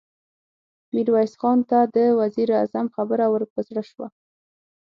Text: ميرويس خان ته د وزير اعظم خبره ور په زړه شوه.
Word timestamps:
ميرويس 0.93 1.33
خان 1.41 1.59
ته 1.69 1.79
د 1.95 1.97
وزير 2.19 2.47
اعظم 2.57 2.85
خبره 2.95 3.25
ور 3.29 3.43
په 3.53 3.59
زړه 3.67 3.83
شوه. 3.89 4.07